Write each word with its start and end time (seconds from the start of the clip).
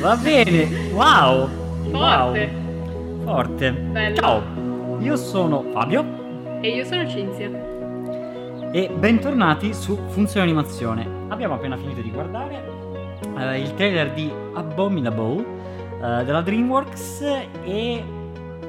Va 0.00 0.16
bene, 0.16 0.90
wow! 0.92 1.48
Forte. 1.90 2.50
Wow. 2.50 3.24
Forte. 3.24 3.72
Bello. 3.72 4.16
Ciao, 4.16 4.42
io 5.00 5.16
sono 5.16 5.62
Fabio 5.72 6.04
E 6.60 6.68
io 6.68 6.84
sono 6.84 7.08
Cinzia. 7.08 7.48
e 8.72 8.90
bentornati 8.90 9.72
su 9.72 9.96
Funzione 10.08 10.44
Animazione. 10.46 11.08
Abbiamo 11.28 11.54
appena 11.54 11.76
finito 11.76 12.00
di 12.02 12.10
guardare 12.10 12.62
eh, 13.38 13.60
il 13.60 13.74
trailer 13.74 14.12
di 14.12 14.30
Abominable 14.54 15.44
eh, 16.02 16.24
della 16.24 16.42
DreamWorks 16.42 17.20
e... 17.64 18.04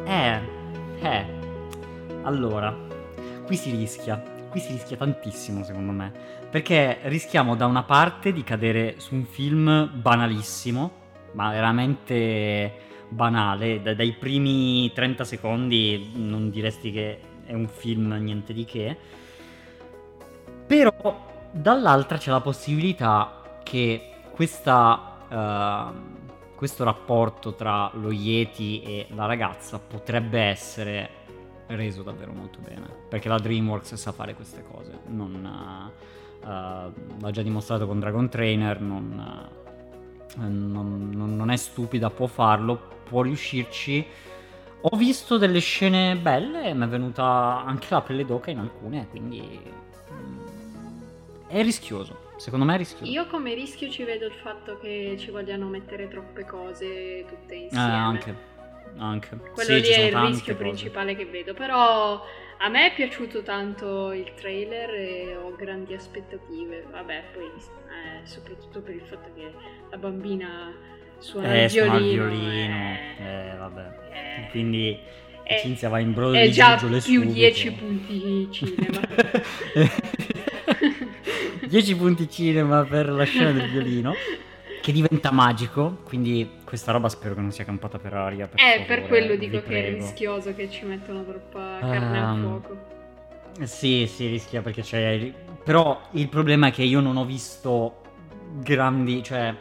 Eh, 0.06 0.40
eh, 1.02 1.26
allora, 2.24 2.76
qui 3.46 3.56
si 3.56 3.72
rischia, 3.72 4.22
qui 4.58 4.60
si 4.60 4.72
rischia 4.72 4.98
tantissimo 4.98 5.64
secondo 5.64 5.92
me, 5.92 6.12
perché 6.50 7.00
rischiamo 7.04 7.56
da 7.56 7.66
una 7.66 7.84
parte 7.84 8.34
di 8.34 8.44
cadere 8.44 8.96
su 8.98 9.14
un 9.14 9.26
film 9.26 9.90
banalissimo, 9.94 10.92
ma 11.34 11.52
veramente 11.52 12.86
banale, 13.10 13.82
da- 13.82 13.94
dai 13.94 14.14
primi 14.14 14.92
30 14.94 15.24
secondi 15.24 16.12
non 16.16 16.50
diresti 16.50 16.92
che 16.92 17.20
è 17.46 17.54
un 17.54 17.68
film 17.68 18.14
niente 18.14 18.54
di 18.54 18.66
che, 18.66 18.98
però 20.66 21.26
dall'altra 21.52 22.18
c'è 22.18 22.32
la 22.32 22.42
possibilità 22.42 23.60
che 23.64 24.10
questa, 24.32 25.18
ehm, 25.30 26.16
questo 26.56 26.84
rapporto 26.84 27.54
tra 27.54 27.92
lo 27.94 28.12
Yeti 28.12 28.82
e 28.82 29.08
la 29.14 29.26
ragazza 29.26 29.80
potrebbe 29.80 30.40
essere 30.40 31.17
reso 31.76 32.02
davvero 32.04 32.32
molto 32.34 32.60
bene. 32.60 32.88
Perché 33.10 33.28
la 33.30 33.38
DreamWorks 33.40 33.94
sa 33.96 34.12
fare 34.12 34.34
queste 34.36 34.64
cose. 34.64 35.00
Non, 35.08 35.46
eh, 35.46 36.46
eh, 36.48 36.92
l'ha 37.20 37.32
già 37.32 37.42
dimostrato 37.42 37.86
con 37.88 38.00
Dragon 38.00 38.30
Trainer. 38.30 38.80
Non, 38.82 39.50
eh, 40.38 40.40
non- 40.48 41.10
non- 41.14 41.50
è 41.52 41.56
stupida, 41.58 42.10
può 42.10 42.28
farlo, 42.28 42.80
può 43.04 43.22
riuscirci. 43.22 44.06
Ho 44.82 44.96
visto 44.96 45.38
delle 45.38 45.60
scene 45.60 46.16
belle 46.16 46.66
e 46.70 46.74
mi 46.74 46.86
è 46.86 46.88
venuta 46.88 47.64
anche 47.66 47.88
la 47.90 48.02
pelle 48.02 48.24
d'oca 48.26 48.52
in 48.52 48.60
alcune, 48.60 49.08
quindi 49.10 49.60
mm, 50.12 50.40
è 51.48 51.62
rischioso. 51.64 52.26
Secondo 52.38 52.66
me 52.66 52.76
è 52.76 52.78
rischioso. 52.78 53.12
Io 53.12 53.26
come 53.26 53.56
rischio 53.56 53.90
ci 53.90 54.04
vedo 54.04 54.28
il 54.28 54.34
fatto 54.34 54.78
che 54.78 55.16
ci 55.18 55.32
vogliano 55.32 55.66
mettere 55.68 56.08
troppe 56.08 56.46
cose 56.46 57.26
tutte 57.28 57.56
Eh, 57.56 57.64
insieme. 57.64 57.92
anche. 57.92 58.36
Anche. 58.98 59.38
Quello 59.54 59.70
Sì, 59.70 59.82
lì 59.82 59.88
è 59.88 60.00
il 60.06 60.16
rischio 60.16 60.54
cose. 60.54 60.66
principale 60.68 61.16
che 61.16 61.26
vedo. 61.26 61.54
Però 61.54 62.22
a 62.60 62.70
me 62.70 62.92
è 62.92 62.96
piaciuto 62.96 63.44
tanto 63.44 64.12
il 64.12 64.34
trailer 64.36 64.90
e 64.92 65.36
ho 65.36 65.56
grandi 65.56 65.94
aspettative. 65.94 66.86
Vabbè, 66.92 67.24
poi 67.34 67.44
eh, 67.46 68.26
soprattutto 68.26 68.82
per 68.82 68.96
il 68.96 69.04
fatto 69.08 69.30
che 69.36 69.52
la 69.90 69.98
bambina 69.98 70.74
suona 71.20 71.54
Eh, 71.54 71.64
il 71.66 71.70
suona 71.70 71.98
violino. 72.00 72.24
il 72.24 72.30
violino. 72.40 72.76
eh, 72.76 73.52
Eh, 73.52 73.56
vabbè. 73.58 73.82
eh, 74.12 74.48
Quindi 74.52 74.98
è- 75.44 75.60
Cinzia 75.60 75.90
va 75.90 76.00
in 76.00 76.14
brodo 76.14 76.38
di 76.40 76.52
già 76.52 76.76
più 76.78 77.00
subito. 77.00 77.34
10 77.34 77.72
punti 77.74 78.48
cinema. 78.52 79.00
10 81.68 81.96
punti 81.96 82.30
cinema 82.30 82.84
per 82.84 83.10
la 83.10 83.24
scena 83.26 83.52
del 83.52 83.70
violino. 83.70 84.14
Che 84.88 84.94
diventa 84.94 85.34
magico. 85.34 85.98
Quindi 86.06 86.50
questa 86.64 86.94
roba 86.94 87.10
spero 87.10 87.36
che 87.36 87.42
non 87.42 87.52
sia 87.52 87.66
campata 87.66 88.00
per 88.00 88.14
aria. 88.14 88.48
Per 88.48 88.58
Eh, 88.58 88.86
per 88.86 89.02
favore, 89.02 89.08
quello 89.10 89.34
vi 89.34 89.38
dico 89.40 89.58
che 89.58 89.66
è 89.66 89.82
prego. 89.90 89.98
rischioso 89.98 90.56
che 90.56 90.70
ci 90.70 90.86
mettono 90.86 91.26
troppa 91.26 91.80
carne 91.82 92.20
al 92.22 92.36
Ehm, 92.38 92.42
fuoco. 92.42 92.78
Eh, 93.60 93.68
Sì, 93.68 94.08
sì, 94.08 94.28
rischia 94.28 94.62
perché 94.62 94.84
c'è. 94.84 95.34
Però 95.62 96.00
il 96.12 96.30
problema 96.30 96.68
è 96.68 96.72
che 96.72 96.84
io 96.84 97.02
non 97.02 97.18
ho 97.18 97.26
visto 97.26 97.96
grandi. 98.62 99.22
Cioè, 99.22 99.54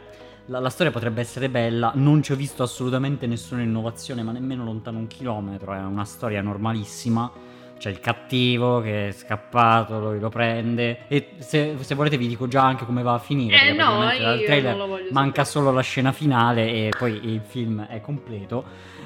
la, 0.45 0.59
la 0.59 0.69
storia 0.69 0.93
potrebbe 0.93 1.19
essere 1.19 1.49
bella. 1.49 1.91
Non 1.95 2.23
ci 2.23 2.31
ho 2.31 2.35
visto 2.37 2.63
assolutamente 2.63 3.27
nessuna 3.27 3.61
innovazione, 3.61 4.23
ma 4.23 4.31
nemmeno 4.31 4.63
lontano 4.63 4.97
un 4.97 5.07
chilometro. 5.07 5.73
È 5.73 5.79
una 5.79 6.05
storia 6.05 6.41
normalissima. 6.41 7.29
C'è 7.77 7.89
il 7.89 7.99
cattivo 7.99 8.81
che 8.81 9.09
è 9.09 9.11
scappato, 9.11 9.99
lui 9.99 10.19
lo 10.19 10.29
prende. 10.29 10.99
E 11.07 11.29
se, 11.37 11.75
se 11.79 11.95
volete, 11.95 12.17
vi 12.17 12.27
dico 12.27 12.47
già 12.47 12.63
anche 12.63 12.85
come 12.85 13.03
va 13.03 13.13
a 13.13 13.19
finire. 13.19 13.69
Eh 13.69 13.73
no, 13.73 13.99
dal 13.99 14.41
trailer 14.43 14.75
lo 14.75 14.87
manca 15.11 15.43
sapere. 15.43 15.45
solo 15.45 15.71
la 15.71 15.81
scena 15.81 16.11
finale 16.11 16.67
e 16.67 16.89
poi 16.97 17.33
il 17.33 17.41
film 17.41 17.85
è 17.85 18.01
completo. 18.01 18.63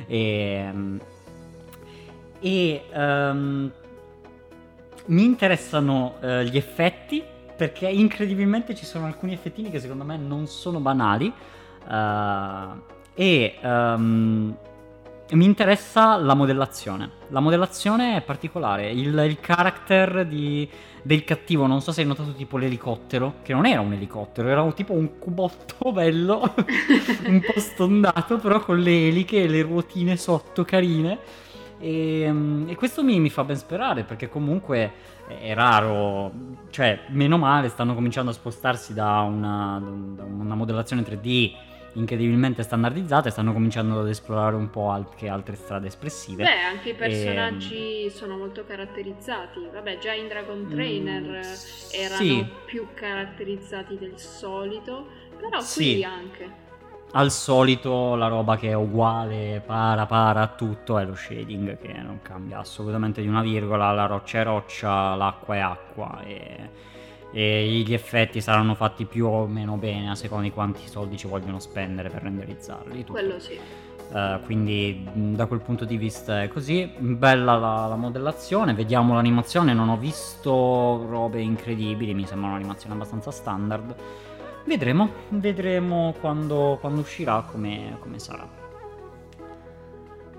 E, 0.07 0.99
e 2.39 2.83
ehm, 2.91 3.71
mi 5.05 5.23
interessano 5.23 6.15
eh, 6.21 6.45
gli 6.45 6.57
effetti 6.57 7.23
perché 7.55 7.87
incredibilmente 7.87 8.73
ci 8.73 8.85
sono 8.85 9.05
alcuni 9.05 9.33
effettini 9.33 9.69
che 9.69 9.79
secondo 9.79 10.03
me 10.03 10.17
non 10.17 10.47
sono 10.47 10.79
banali 10.79 11.31
eh, 11.87 12.65
e 13.13 13.55
ehm, 13.61 14.57
mi 15.31 15.45
interessa 15.45 16.17
la 16.17 16.33
modellazione. 16.33 17.09
La 17.29 17.39
modellazione 17.39 18.17
è 18.17 18.21
particolare, 18.21 18.89
il, 18.91 19.17
il 19.27 19.39
character 19.39 20.25
di- 20.25 20.67
del 21.01 21.23
cattivo, 21.23 21.65
non 21.67 21.81
so 21.81 21.91
se 21.91 22.01
hai 22.01 22.07
notato 22.07 22.33
tipo 22.33 22.57
l'elicottero, 22.57 23.35
che 23.41 23.53
non 23.53 23.65
era 23.65 23.81
un 23.81 23.93
elicottero, 23.93 24.47
era 24.49 24.69
tipo 24.71 24.93
un 24.93 25.17
cubotto 25.17 25.91
bello, 25.93 26.53
un 27.25 27.41
po' 27.41 27.59
stondato, 27.59 28.37
però 28.37 28.59
con 28.61 28.79
le 28.79 29.07
eliche 29.07 29.43
e 29.43 29.47
le 29.47 29.61
ruotine 29.61 30.17
sotto 30.17 30.63
carine. 30.63 31.17
E, 31.79 32.27
mm, 32.31 32.69
e 32.69 32.75
questo 32.75 33.03
mi, 33.03 33.19
mi 33.19 33.29
fa 33.29 33.43
ben 33.43 33.55
sperare 33.55 34.03
perché 34.03 34.29
comunque 34.29 34.91
è 35.39 35.53
raro, 35.53 36.31
cioè 36.69 37.05
meno 37.07 37.37
male 37.37 37.69
stanno 37.69 37.95
cominciando 37.95 38.29
a 38.31 38.33
spostarsi 38.33 38.93
da 38.93 39.21
una, 39.21 39.81
da 39.81 40.23
una 40.23 40.55
modellazione 40.55 41.01
3D 41.03 41.69
incredibilmente 41.93 42.63
standardizzata 42.63 43.27
e 43.27 43.31
stanno 43.31 43.53
cominciando 43.53 43.99
ad 43.99 44.07
esplorare 44.07 44.55
un 44.55 44.69
po' 44.69 44.87
anche 44.87 45.27
altre 45.27 45.55
strade 45.55 45.87
espressive. 45.87 46.43
Beh, 46.43 46.61
anche 46.61 46.89
i 46.89 46.91
Ehm, 46.91 46.97
personaggi 46.97 48.09
sono 48.09 48.37
molto 48.37 48.63
caratterizzati. 48.65 49.67
Vabbè, 49.73 49.97
già 49.99 50.13
in 50.13 50.27
Dragon 50.27 50.67
Trainer 50.69 51.21
Mm, 51.21 51.33
erano 51.91 52.15
sì. 52.17 52.45
più 52.65 52.87
caratterizzati 52.93 53.97
del 53.97 54.17
solito, 54.17 55.05
però 55.37 55.59
Sì. 55.59 55.93
qui 55.93 56.03
anche. 56.03 56.59
Al 57.13 57.29
solito 57.29 58.15
la 58.15 58.27
roba 58.27 58.55
che 58.55 58.69
è 58.69 58.73
uguale, 58.73 59.61
para 59.65 60.05
para 60.05 60.41
a 60.43 60.47
tutto, 60.47 60.97
è 60.97 61.03
lo 61.03 61.13
shading 61.13 61.77
che 61.77 61.91
non 61.91 62.21
cambia 62.21 62.59
assolutamente 62.59 63.21
di 63.21 63.27
una 63.27 63.41
virgola, 63.41 63.91
la 63.91 64.05
roccia 64.05 64.39
è 64.39 64.43
roccia, 64.45 65.13
l'acqua 65.15 65.55
è 65.55 65.59
acqua 65.59 66.21
e, 66.23 66.69
e 67.31 67.83
gli 67.85 67.93
effetti 67.93 68.41
saranno 68.41 68.75
fatti 68.75 69.05
più 69.05 69.25
o 69.25 69.47
meno 69.47 69.77
bene 69.77 70.09
a 70.09 70.15
seconda 70.15 70.43
di 70.43 70.51
quanti 70.51 70.87
soldi 70.87 71.17
ci 71.17 71.27
vogliono 71.27 71.59
spendere 71.59 72.09
per 72.09 72.23
renderizzarli. 72.23 72.99
tutto. 72.99 73.11
Quello 73.13 73.39
sì. 73.39 73.57
Eh, 74.13 74.39
quindi 74.43 75.07
da 75.13 75.45
quel 75.45 75.61
punto 75.61 75.85
di 75.85 75.97
vista 75.97 76.43
è 76.43 76.47
così. 76.49 76.91
Bella 76.97 77.57
la, 77.57 77.87
la 77.87 77.95
modellazione, 77.95 78.73
vediamo 78.73 79.13
l'animazione, 79.13 79.73
non 79.73 79.89
ho 79.89 79.97
visto 79.97 81.05
robe 81.09 81.39
incredibili, 81.41 82.13
mi 82.13 82.25
sembra 82.25 82.49
un'animazione 82.49 82.95
abbastanza 82.95 83.31
standard. 83.31 83.95
Vedremo, 84.65 85.09
vedremo 85.29 86.13
quando, 86.19 86.77
quando 86.79 87.01
uscirà 87.01 87.45
come, 87.49 87.97
come 87.99 88.19
sarà. 88.19 88.47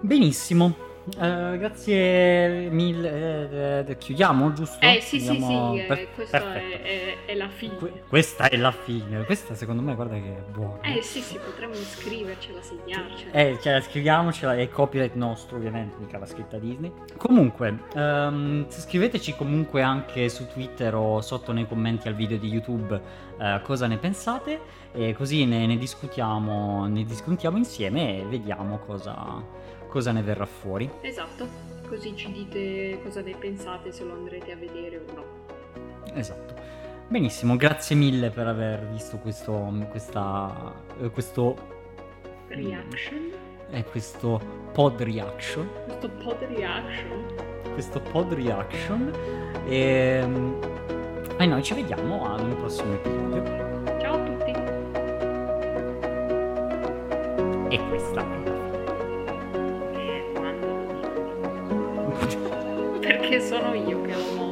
Benissimo. 0.01 0.91
Eh, 1.19 1.59
grazie 1.59 2.69
mille. 2.71 3.81
eh, 3.83 3.85
eh, 3.91 3.97
chiudiamo, 3.99 4.53
giusto? 4.53 4.79
Eh 4.85 5.01
sì, 5.01 5.19
sì, 5.21 5.31
Chiudiamo- 5.31 5.75
sì, 5.75 5.81
eh, 5.81 5.85
per- 5.85 6.09
questa 6.15 6.55
è, 6.55 6.83
è- 6.83 7.17
è 7.27 7.35
la 7.35 7.49
fine. 7.49 7.75
Que- 7.77 8.03
questa 8.09 8.49
è 8.49 8.57
la 8.57 8.71
fine. 8.73 9.25
Questa 9.25 9.55
secondo 9.55 9.83
me, 9.83 9.95
guarda 9.95 10.15
che 10.15 10.37
è 10.37 10.43
buona. 10.51 10.81
Eh 10.83 11.03
sì, 11.03 11.21
sì, 11.21 11.39
potremmo 11.45 11.75
scrivercela, 11.75 12.61
segnarcela. 12.63 13.33
Eh, 13.33 13.59
cioè, 13.61 13.81
scriviamocela, 13.81 14.55
è 14.57 14.69
copyright 14.69 15.15
nostro 15.15 15.57
ovviamente, 15.57 15.97
mica 15.99 16.19
la 16.19 16.27
scritta 16.27 16.59
Disney. 16.59 16.93
Comunque, 17.17 17.79
ehm, 17.95 18.67
scriveteci 18.69 19.35
comunque 19.35 19.83
anche 19.83 20.29
su 20.29 20.47
Twitter 20.49 20.95
o 20.95 21.21
sotto 21.21 21.53
nei 21.53 21.67
commenti 21.67 22.09
al 22.09 22.15
video 22.15 22.39
di 22.39 22.49
YouTube 22.49 23.01
eh, 23.39 23.61
cosa 23.65 23.87
ne 23.87 23.97
pensate 23.99 24.61
e 24.93 25.15
così 25.15 25.45
ne, 25.47 25.67
ne 25.67 25.77
discutiamo, 25.77 26.87
ne 26.87 27.05
discutiamo 27.05 27.57
insieme 27.57 28.19
e 28.21 28.25
vediamo 28.25 28.79
cosa, 28.79 29.43
cosa 29.93 30.11
ne 30.11 30.23
verrà 30.23 30.47
fuori. 30.47 30.91
Esatto, 31.03 31.47
così 31.87 32.17
ci 32.17 32.33
dite 32.33 32.99
cosa 33.03 33.21
ne 33.21 33.37
pensate, 33.37 33.93
se 33.93 34.05
lo 34.05 34.15
andrete 34.15 34.53
a 34.53 34.57
vedere 34.57 35.05
o 35.07 35.13
no. 35.15 35.25
Esatto. 36.15 36.55
Benissimo, 37.09 37.57
grazie 37.57 37.95
mille 37.95 38.31
per 38.31 38.47
aver 38.47 38.89
visto 38.89 39.19
questo, 39.19 39.71
questa, 39.91 40.73
eh, 40.99 41.11
questo, 41.11 41.57
Reaction? 42.49 43.33
eh, 43.71 43.85
questo 43.85 44.41
pod 44.73 44.99
reaction. 45.03 45.69
Questo 45.85 46.09
pod 46.09 46.43
reaction? 46.43 47.51
questo 47.75 48.01
pod 48.01 48.33
reaction 48.33 49.11
e, 49.67 50.27
e 51.39 51.47
noi 51.47 51.63
ci 51.63 51.73
vediamo 51.75 52.31
ad 52.31 52.41
un 52.41 52.55
prossimo 52.57 52.93
episodio 52.95 53.43
Ciao 53.99 54.15
a 54.15 54.25
tutti! 54.25 54.51
e 57.75 57.89
questa 57.89 58.21
è 58.21 58.25
la 58.45 58.62
Perché 63.23 63.41
sono 63.41 63.73
io 63.73 64.03
che 64.03 64.15
lo 64.15 64.52